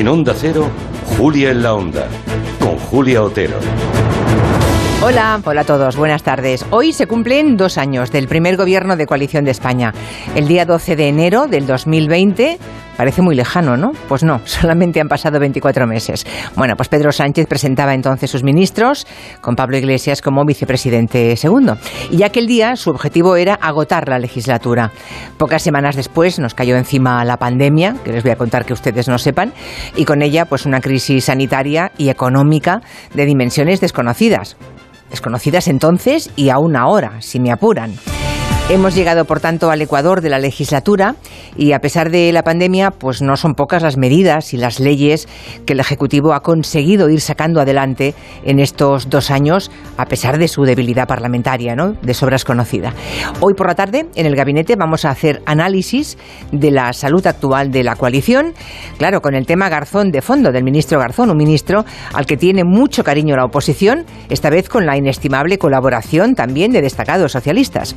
En 0.00 0.08
Onda 0.08 0.32
Cero, 0.34 0.66
Julia 1.18 1.50
en 1.50 1.62
la 1.62 1.74
Onda, 1.74 2.08
con 2.58 2.78
Julia 2.78 3.22
Otero. 3.22 3.58
Hola, 5.02 5.38
hola 5.44 5.60
a 5.60 5.64
todos, 5.64 5.94
buenas 5.94 6.22
tardes. 6.22 6.64
Hoy 6.70 6.94
se 6.94 7.06
cumplen 7.06 7.58
dos 7.58 7.76
años 7.76 8.10
del 8.10 8.26
primer 8.26 8.56
gobierno 8.56 8.96
de 8.96 9.06
coalición 9.06 9.44
de 9.44 9.50
España. 9.50 9.92
El 10.34 10.48
día 10.48 10.64
12 10.64 10.96
de 10.96 11.08
enero 11.08 11.48
del 11.48 11.66
2020 11.66 12.58
parece 13.00 13.22
muy 13.22 13.34
lejano, 13.34 13.78
¿no? 13.78 13.92
Pues 14.08 14.22
no, 14.22 14.42
solamente 14.44 15.00
han 15.00 15.08
pasado 15.08 15.40
24 15.40 15.86
meses. 15.86 16.26
Bueno, 16.54 16.76
pues 16.76 16.90
Pedro 16.90 17.12
Sánchez 17.12 17.46
presentaba 17.46 17.94
entonces 17.94 18.30
sus 18.30 18.42
ministros, 18.42 19.06
con 19.40 19.56
Pablo 19.56 19.78
Iglesias 19.78 20.20
como 20.20 20.44
vicepresidente 20.44 21.34
segundo. 21.36 21.78
Y 22.10 22.24
aquel 22.24 22.46
día 22.46 22.76
su 22.76 22.90
objetivo 22.90 23.36
era 23.36 23.54
agotar 23.54 24.06
la 24.06 24.18
legislatura. 24.18 24.90
Pocas 25.38 25.62
semanas 25.62 25.96
después 25.96 26.38
nos 26.38 26.52
cayó 26.52 26.76
encima 26.76 27.24
la 27.24 27.38
pandemia, 27.38 27.96
que 28.04 28.12
les 28.12 28.22
voy 28.22 28.32
a 28.32 28.36
contar 28.36 28.66
que 28.66 28.74
ustedes 28.74 29.08
no 29.08 29.16
sepan, 29.16 29.54
y 29.96 30.04
con 30.04 30.20
ella 30.20 30.44
pues 30.44 30.66
una 30.66 30.82
crisis 30.82 31.24
sanitaria 31.24 31.92
y 31.96 32.10
económica 32.10 32.82
de 33.14 33.24
dimensiones 33.24 33.80
desconocidas 33.80 34.58
desconocidas 35.08 35.68
entonces 35.68 36.30
y 36.36 36.50
aún 36.50 36.76
ahora, 36.76 37.20
si 37.20 37.40
me 37.40 37.50
apuran. 37.50 37.94
Hemos 38.70 38.94
llegado, 38.94 39.24
por 39.24 39.40
tanto, 39.40 39.72
al 39.72 39.82
Ecuador 39.82 40.20
de 40.20 40.28
la 40.28 40.38
legislatura 40.38 41.16
y, 41.56 41.72
a 41.72 41.80
pesar 41.80 42.12
de 42.12 42.32
la 42.32 42.44
pandemia, 42.44 42.92
pues 42.92 43.20
no 43.20 43.36
son 43.36 43.56
pocas 43.56 43.82
las 43.82 43.96
medidas 43.96 44.54
y 44.54 44.58
las 44.58 44.78
leyes 44.78 45.26
que 45.66 45.72
el 45.72 45.80
Ejecutivo 45.80 46.34
ha 46.34 46.44
conseguido 46.44 47.10
ir 47.10 47.20
sacando 47.20 47.60
adelante 47.60 48.14
en 48.44 48.60
estos 48.60 49.10
dos 49.10 49.32
años, 49.32 49.72
a 49.96 50.06
pesar 50.06 50.38
de 50.38 50.46
su 50.46 50.62
debilidad 50.62 51.08
parlamentaria, 51.08 51.74
¿no? 51.74 51.94
de 52.00 52.14
sobras 52.14 52.44
conocida. 52.44 52.94
Hoy 53.40 53.54
por 53.54 53.66
la 53.66 53.74
tarde, 53.74 54.06
en 54.14 54.26
el 54.26 54.36
gabinete, 54.36 54.76
vamos 54.76 55.04
a 55.04 55.10
hacer 55.10 55.42
análisis 55.46 56.16
de 56.52 56.70
la 56.70 56.92
salud 56.92 57.26
actual 57.26 57.72
de 57.72 57.82
la 57.82 57.96
coalición, 57.96 58.54
claro, 58.98 59.20
con 59.20 59.34
el 59.34 59.46
tema 59.46 59.68
Garzón 59.68 60.12
de 60.12 60.22
fondo, 60.22 60.52
del 60.52 60.62
ministro 60.62 61.00
Garzón, 61.00 61.28
un 61.30 61.36
ministro 61.36 61.84
al 62.14 62.24
que 62.24 62.36
tiene 62.36 62.62
mucho 62.62 63.02
cariño 63.02 63.34
la 63.34 63.46
oposición, 63.46 64.06
esta 64.28 64.48
vez 64.48 64.68
con 64.68 64.86
la 64.86 64.96
inestimable 64.96 65.58
colaboración 65.58 66.36
también 66.36 66.70
de 66.70 66.82
destacados 66.82 67.32
socialistas. 67.32 67.96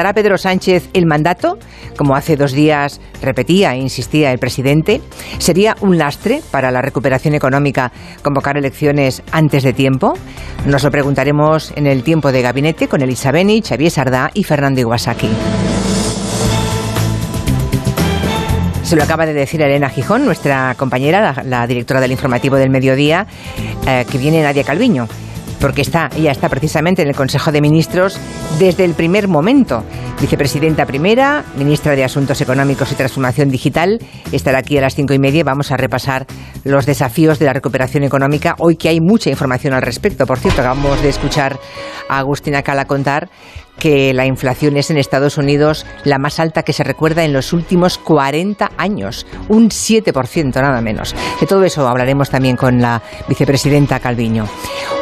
¿Agotará 0.00 0.14
Pedro 0.14 0.38
Sánchez 0.38 0.88
el 0.94 1.04
mandato? 1.04 1.58
Como 1.98 2.16
hace 2.16 2.34
dos 2.34 2.52
días 2.52 3.02
repetía 3.20 3.74
e 3.74 3.80
insistía 3.80 4.32
el 4.32 4.38
presidente. 4.38 5.02
¿Sería 5.36 5.76
un 5.82 5.98
lastre 5.98 6.40
para 6.50 6.70
la 6.70 6.80
recuperación 6.80 7.34
económica 7.34 7.92
convocar 8.22 8.56
elecciones 8.56 9.22
antes 9.30 9.62
de 9.62 9.74
tiempo? 9.74 10.14
Nos 10.64 10.84
lo 10.84 10.90
preguntaremos 10.90 11.74
en 11.76 11.86
el 11.86 12.02
tiempo 12.02 12.32
de 12.32 12.40
gabinete 12.40 12.88
con 12.88 13.02
Elisa 13.02 13.30
Beni, 13.30 13.60
Xavier 13.60 13.90
Sardá 13.90 14.30
y 14.32 14.42
Fernando 14.44 14.80
Iwasaki. 14.80 15.28
Se 18.82 18.96
lo 18.96 19.02
acaba 19.02 19.26
de 19.26 19.34
decir 19.34 19.60
Elena 19.60 19.90
Gijón, 19.90 20.24
nuestra 20.24 20.74
compañera, 20.78 21.42
la, 21.44 21.66
directora 21.66 22.00
del 22.00 22.12
informativo 22.12 22.56
del 22.56 22.70
mediodía, 22.70 23.26
eh, 23.86 24.06
que 24.10 24.16
viene 24.16 24.42
Nadia 24.42 24.64
Calviño 24.64 25.08
porque 25.60 25.82
está, 25.82 26.10
ella 26.16 26.32
está 26.32 26.48
precisamente 26.48 27.02
en 27.02 27.08
el 27.08 27.14
Consejo 27.14 27.52
de 27.52 27.60
Ministros 27.60 28.18
desde 28.58 28.84
el 28.84 28.94
primer 28.94 29.28
momento. 29.28 29.84
Vicepresidenta 30.20 30.86
primera, 30.86 31.44
ministra 31.56 31.94
de 31.94 32.04
Asuntos 32.04 32.40
Económicos 32.40 32.90
y 32.92 32.94
Transformación 32.94 33.50
Digital, 33.50 33.98
estará 34.32 34.58
aquí 34.58 34.78
a 34.78 34.80
las 34.80 34.94
cinco 34.94 35.14
y 35.14 35.18
media. 35.18 35.44
Vamos 35.44 35.70
a 35.70 35.76
repasar 35.76 36.26
los 36.64 36.86
desafíos 36.86 37.38
de 37.38 37.46
la 37.46 37.52
recuperación 37.52 38.04
económica. 38.04 38.54
Hoy 38.58 38.76
que 38.76 38.88
hay 38.88 39.00
mucha 39.00 39.30
información 39.30 39.74
al 39.74 39.82
respecto. 39.82 40.26
Por 40.26 40.38
cierto, 40.38 40.60
acabamos 40.60 41.00
de 41.02 41.08
escuchar 41.08 41.58
a 42.08 42.18
Agustina 42.18 42.62
Cala 42.62 42.86
contar 42.86 43.30
que 43.80 44.14
la 44.14 44.26
inflación 44.26 44.76
es 44.76 44.90
en 44.90 44.98
Estados 44.98 45.38
Unidos 45.38 45.84
la 46.04 46.18
más 46.18 46.38
alta 46.38 46.62
que 46.62 46.72
se 46.72 46.84
recuerda 46.84 47.24
en 47.24 47.32
los 47.32 47.52
últimos 47.52 47.98
40 47.98 48.70
años, 48.76 49.26
un 49.48 49.70
7% 49.70 50.54
nada 50.54 50.80
menos. 50.80 51.16
De 51.40 51.46
todo 51.48 51.64
eso 51.64 51.88
hablaremos 51.88 52.30
también 52.30 52.56
con 52.56 52.80
la 52.80 53.02
vicepresidenta 53.26 53.98
Calviño. 53.98 54.46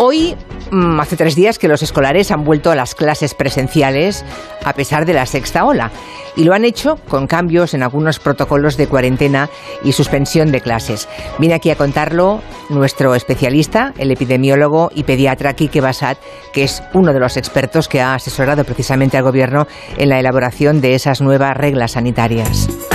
Hoy, 0.00 0.34
mm, 0.70 0.98
hace 0.98 1.16
tres 1.16 1.36
días 1.36 1.58
que 1.58 1.68
los 1.68 1.82
escolares 1.82 2.32
han 2.32 2.42
vuelto 2.42 2.72
a 2.72 2.74
las 2.74 2.96
clases 2.96 3.34
presenciales 3.34 4.24
a 4.64 4.72
pesar 4.72 5.06
de 5.06 5.12
la 5.12 5.26
sexta 5.26 5.64
ola 5.64 5.92
y 6.36 6.44
lo 6.44 6.54
han 6.54 6.64
hecho 6.64 6.96
con 7.08 7.26
cambios 7.26 7.74
en 7.74 7.82
algunos 7.82 8.18
protocolos 8.18 8.76
de 8.76 8.86
cuarentena 8.86 9.50
y 9.84 9.92
suspensión 9.92 10.50
de 10.50 10.60
clases. 10.60 11.08
Viene 11.38 11.54
aquí 11.54 11.70
a 11.70 11.76
contarlo 11.76 12.40
nuestro 12.70 13.14
especialista, 13.14 13.92
el 13.98 14.10
epidemiólogo 14.10 14.90
y 14.94 15.04
pediatra 15.04 15.54
Quique 15.54 15.80
Basat, 15.80 16.18
que 16.52 16.64
es 16.64 16.82
uno 16.94 17.12
de 17.12 17.20
los 17.20 17.36
expertos 17.36 17.88
que 17.88 18.00
ha 18.00 18.14
asesorado 18.14 18.61
precisamente 18.64 19.16
al 19.16 19.24
Gobierno 19.24 19.66
en 19.96 20.08
la 20.08 20.18
elaboración 20.18 20.80
de 20.80 20.94
esas 20.94 21.20
nuevas 21.20 21.56
reglas 21.56 21.92
sanitarias. 21.92 22.91